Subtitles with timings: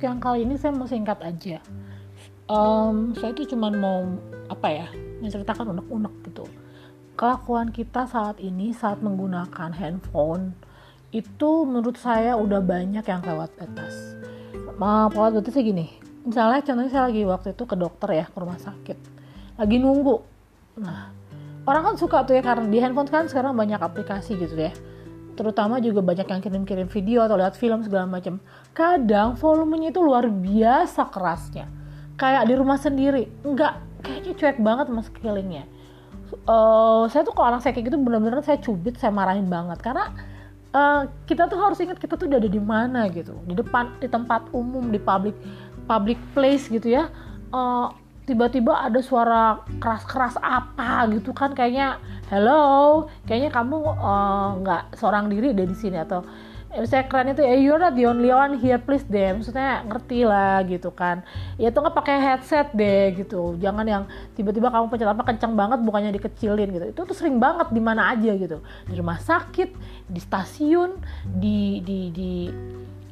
[0.00, 1.60] untuk yang kali ini saya mau singkat aja.
[2.48, 4.16] Um, saya itu cuma mau
[4.48, 4.88] apa ya
[5.20, 6.48] menceritakan unek-unek gitu.
[7.20, 10.56] Kelakuan kita saat ini saat menggunakan handphone
[11.12, 14.16] itu menurut saya udah banyak yang kelewat batas.
[14.80, 15.92] Maaf, kelewat batasnya gini.
[16.24, 18.96] Misalnya contohnya saya lagi waktu itu ke dokter ya ke rumah sakit,
[19.60, 20.16] lagi nunggu.
[20.80, 21.12] Nah,
[21.68, 24.72] orang kan suka tuh ya karena di handphone kan sekarang banyak aplikasi gitu ya
[25.34, 28.38] terutama juga banyak yang kirim-kirim video atau lihat film segala macam.
[28.74, 31.66] Kadang volumenya itu luar biasa kerasnya.
[32.20, 35.64] Kayak di rumah sendiri, enggak kayaknya cuek banget mas sekelilingnya.
[36.46, 40.14] Uh, saya tuh kalau orang saya kayak gitu bener-bener saya cubit, saya marahin banget karena
[40.70, 44.06] uh, kita tuh harus ingat kita tuh udah ada di mana gitu, di depan, di
[44.06, 45.34] tempat umum, di public
[45.90, 47.10] public place gitu ya.
[47.50, 47.90] Uh,
[48.30, 51.98] tiba-tiba ada suara keras-keras apa gitu kan kayaknya
[52.30, 56.22] hello kayaknya kamu eh, nggak uh, seorang diri deh di sini atau
[56.70, 60.22] eh, saya keren itu ya you're not the only one here please deh maksudnya ngerti
[60.22, 61.26] lah gitu kan.
[61.58, 63.58] Ya tuh nggak pakai headset deh gitu.
[63.58, 64.06] Jangan yang
[64.38, 66.86] tiba-tiba kamu pencet apa kencang banget bukannya dikecilin gitu.
[66.94, 68.62] Itu tuh sering banget di mana aja gitu.
[68.86, 69.74] Di rumah sakit
[70.06, 72.32] di stasiun di di di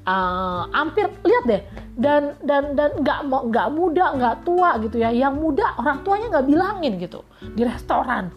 [0.07, 1.63] uh, hampir lihat deh
[1.99, 5.11] dan dan dan nggak mau nggak muda nggak tua gitu ya.
[5.11, 7.27] Yang muda orang tuanya nggak bilangin gitu.
[7.43, 8.31] Di restoran.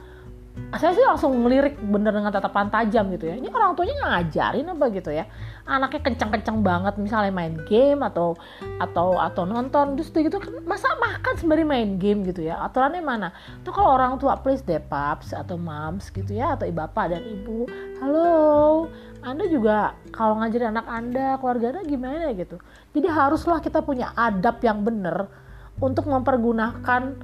[0.72, 3.40] Saya sih langsung ngelirik bener dengan tatapan tajam gitu ya.
[3.40, 5.30] Ini orang tuanya ngajarin apa gitu ya.
[5.64, 8.36] Anaknya kencang-kencang banget misalnya main game atau
[8.80, 9.96] atau atau nonton.
[9.96, 12.24] Terus gitu masa makan sembari main game?
[12.28, 12.60] gitu ya.
[12.68, 13.32] Aturannya mana?
[13.64, 17.68] Tuh kalau orang tua please deh paps atau moms gitu ya atau bapak dan ibu
[18.02, 18.88] halo
[19.22, 22.58] anda juga kalau ngajarin anak anda keluarga anda gimana gitu.
[22.92, 25.30] Jadi haruslah kita punya adab yang bener
[25.78, 27.18] untuk mempergunakan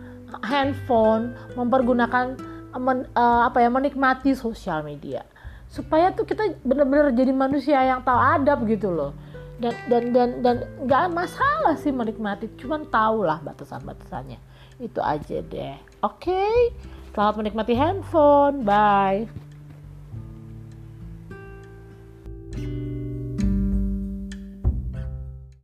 [0.44, 2.36] handphone mempergunakan
[2.78, 5.26] men, uh, apa ya menikmati sosial media.
[5.67, 9.11] Supaya tuh kita benar-benar jadi manusia yang tahu adab gitu loh.
[9.58, 14.38] Dan dan dan dan nggak masalah sih menikmati cuman tahulah batasan-batasannya.
[14.77, 15.77] Itu aja deh.
[16.05, 16.58] Oke okay?
[17.17, 18.61] selamat menikmati handphone.
[18.61, 19.46] Bye